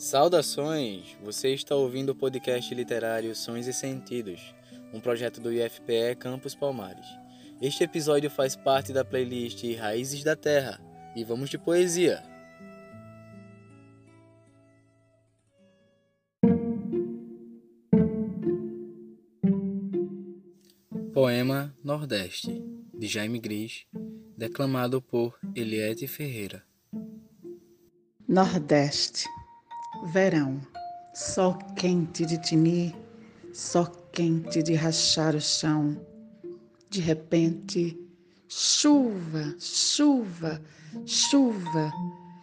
Saudações! 0.00 1.14
Você 1.22 1.52
está 1.52 1.76
ouvindo 1.76 2.08
o 2.08 2.14
podcast 2.14 2.74
literário 2.74 3.36
Sons 3.36 3.66
e 3.66 3.72
Sentidos, 3.74 4.54
um 4.94 4.98
projeto 4.98 5.42
do 5.42 5.52
IFPE 5.52 6.16
Campus 6.18 6.54
Palmares. 6.54 7.04
Este 7.60 7.84
episódio 7.84 8.30
faz 8.30 8.56
parte 8.56 8.94
da 8.94 9.04
playlist 9.04 9.62
Raízes 9.76 10.24
da 10.24 10.34
Terra 10.34 10.80
e 11.14 11.22
vamos 11.22 11.50
de 11.50 11.58
poesia. 11.58 12.22
Poema 21.12 21.76
Nordeste, 21.84 22.64
de 22.94 23.06
Jaime 23.06 23.38
Gris, 23.38 23.84
declamado 24.34 25.02
por 25.02 25.38
Eliette 25.54 26.06
Ferreira. 26.06 26.64
Nordeste, 28.26 29.26
verão, 30.06 30.60
sol 31.14 31.54
quente 31.76 32.24
de 32.24 32.38
tinir, 32.38 32.94
sol 33.52 33.86
quente 34.12 34.62
de 34.62 34.74
rachar 34.74 35.34
o 35.34 35.40
chão. 35.40 35.96
De 36.88 37.00
repente, 37.00 37.98
chuva, 38.48 39.54
chuva, 39.58 40.60
chuva, 41.04 41.92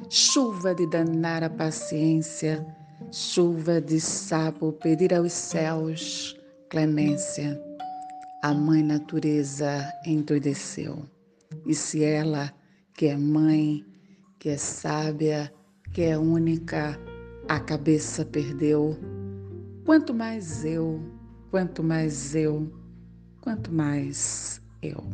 chuva 0.09 0.73
de 0.73 0.89
danar 0.89 1.43
a 1.43 1.49
paciência, 1.49 2.65
chuva 3.11 3.81
de 3.81 3.99
sapo 3.99 4.71
pedir 4.73 5.13
aos 5.13 5.33
céus 5.33 6.37
clemência. 6.69 7.61
A 8.43 8.53
mãe 8.53 8.83
natureza 8.83 9.91
endoideceu. 10.05 11.03
E 11.65 11.73
se 11.73 12.03
ela, 12.03 12.53
que 12.93 13.07
é 13.07 13.17
mãe, 13.17 13.85
que 14.39 14.49
é 14.49 14.57
sábia, 14.57 15.51
que 15.93 16.03
é 16.03 16.17
única, 16.17 16.99
a 17.47 17.59
cabeça 17.59 18.25
perdeu, 18.25 18.97
quanto 19.85 20.13
mais 20.13 20.65
eu, 20.65 21.01
quanto 21.49 21.81
mais 21.81 22.35
eu, 22.35 22.69
quanto 23.39 23.71
mais 23.71 24.61
eu. 24.81 25.09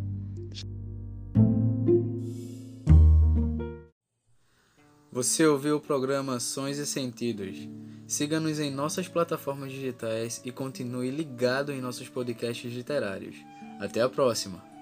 Você 5.11 5.45
ouviu 5.45 5.77
o 5.77 5.79
programa 5.79 6.39
Sons 6.39 6.79
e 6.79 6.87
Sentidos. 6.87 7.69
Siga-nos 8.07 8.59
em 8.59 8.71
nossas 8.71 9.07
plataformas 9.07 9.71
digitais 9.71 10.41
e 10.43 10.51
continue 10.51 11.11
ligado 11.11 11.71
em 11.71 11.79
nossos 11.79 12.09
podcasts 12.09 12.73
literários. 12.73 13.35
Até 13.79 14.01
a 14.01 14.09
próxima! 14.09 14.72